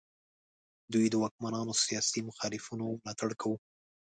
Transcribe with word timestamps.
دوی 0.93 1.05
د 1.09 1.15
واکمنانو 1.23 1.73
سیاسي 1.83 2.19
مخالفینو 2.29 2.85
ملاتړ 3.03 3.29
کاوه. 3.41 3.57